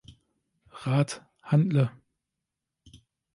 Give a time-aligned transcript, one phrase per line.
[0.83, 1.91] Rat, handle!